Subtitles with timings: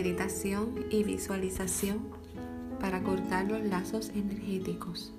[0.00, 1.98] meditación y visualización
[2.80, 5.12] para cortar los lazos energéticos.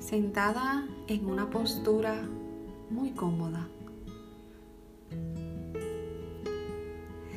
[0.00, 2.20] Sentada en una postura
[2.90, 3.68] muy cómoda.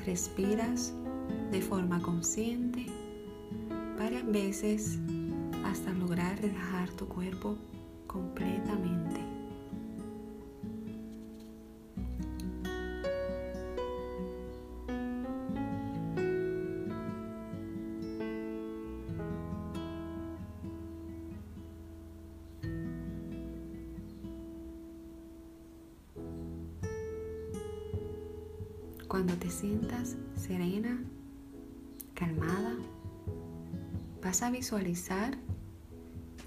[0.08, 0.92] Respiras
[1.52, 2.88] de forma consciente
[3.96, 4.98] varias veces
[5.66, 7.58] hasta lograr relajar tu cuerpo
[8.08, 9.29] completamente.
[29.10, 31.04] Cuando te sientas serena,
[32.14, 32.76] calmada,
[34.24, 35.36] vas a visualizar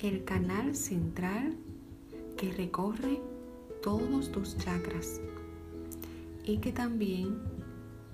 [0.01, 1.57] el canal central
[2.37, 3.21] que recorre
[3.83, 5.21] todos tus chakras
[6.45, 7.37] y que también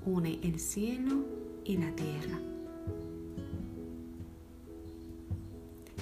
[0.07, 1.27] une el cielo
[1.67, 2.41] y la tierra.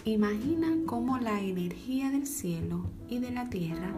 [0.04, 3.90] Imagina cómo la energía del cielo y de la tierra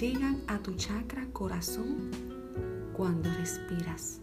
[0.00, 2.32] llegan a tu chakra corazón
[2.96, 4.20] cuando respiras.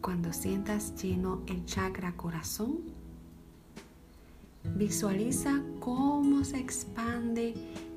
[0.00, 2.78] Cuando sientas lleno el chakra corazón,
[4.76, 7.54] visualiza cómo se expande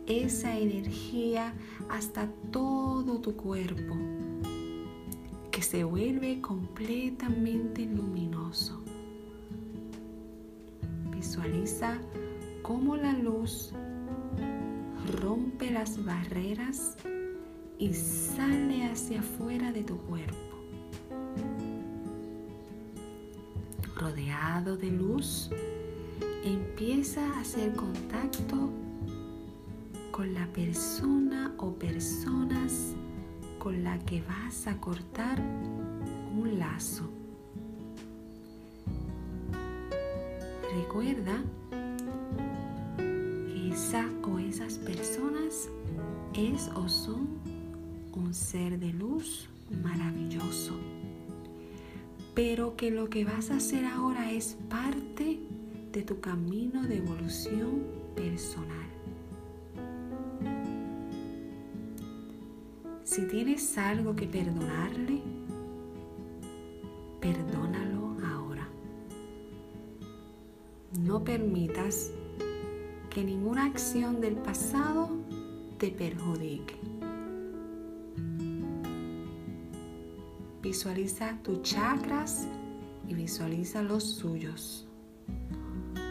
[0.07, 1.53] esa energía
[1.89, 3.95] hasta todo tu cuerpo,
[5.51, 8.81] que se vuelve completamente luminoso.
[11.11, 11.97] Visualiza
[12.61, 13.73] cómo la luz
[15.11, 16.97] rompe las barreras
[17.77, 20.35] y sale hacia afuera de tu cuerpo.
[23.95, 25.51] Rodeado de luz,
[26.43, 28.71] empieza a hacer contacto
[30.11, 32.95] con la persona o personas
[33.59, 37.09] con la que vas a cortar un lazo.
[40.75, 41.43] Recuerda
[43.81, 45.67] esa o esas personas
[46.35, 47.27] es o son
[48.13, 49.49] un ser de luz
[49.81, 50.75] maravilloso.
[52.35, 55.39] Pero que lo que vas a hacer ahora es parte
[55.91, 58.87] de tu camino de evolución personal.
[63.03, 65.23] Si tienes algo que perdonarle,
[67.19, 68.67] perdónalo ahora.
[70.99, 72.11] No permitas
[73.13, 75.09] que ninguna acción del pasado
[75.77, 76.79] te perjudique.
[80.61, 82.47] Visualiza tus chakras
[83.09, 84.87] y visualiza los suyos.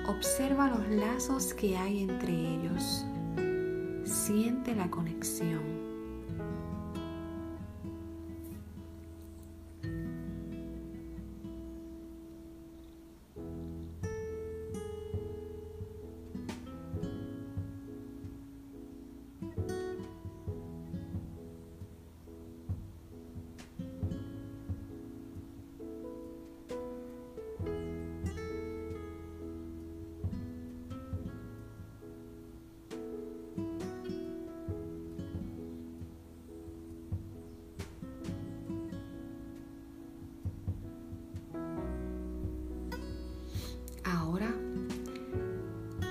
[0.08, 3.06] Observa los lazos que hay entre ellos.
[4.04, 5.79] Siente la conexión.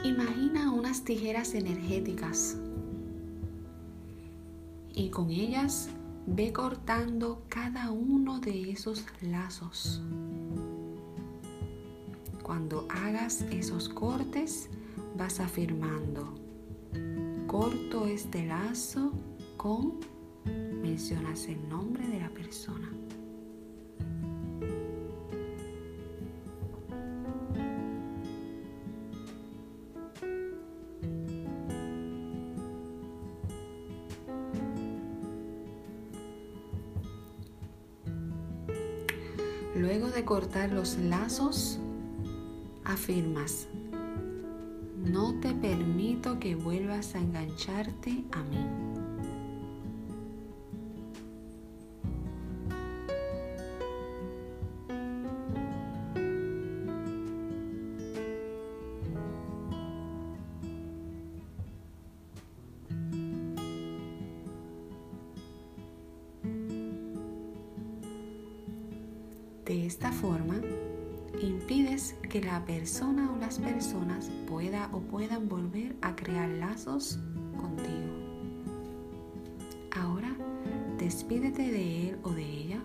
[0.03, 2.57] Imagina unas tijeras energéticas
[4.93, 5.89] y con ellas
[6.25, 10.01] ve cortando cada uno de esos lazos.
[12.43, 14.69] Cuando hagas esos cortes,
[15.17, 16.33] vas afirmando,
[17.45, 19.11] corto este lazo
[19.57, 19.99] con,
[20.81, 22.89] mencionas el nombre de la persona.
[39.79, 41.79] Luego de cortar los lazos,
[42.83, 43.69] afirmas,
[44.97, 48.98] no te permito que vuelvas a engancharte a mí.
[69.69, 70.55] De esta forma,
[71.43, 77.19] impides que la persona o las personas pueda o puedan volver a crear lazos
[77.55, 78.09] contigo.
[80.97, 82.81] despídete de él o de ella,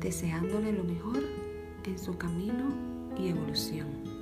[0.00, 1.22] deseándole lo mejor
[1.84, 2.74] en su camino
[3.18, 4.15] y evolución.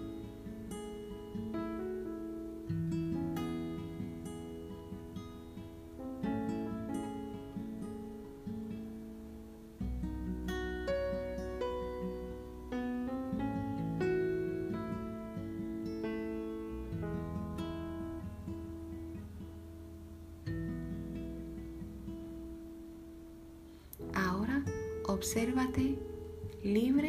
[25.24, 25.96] Obsérvate
[26.62, 27.08] libre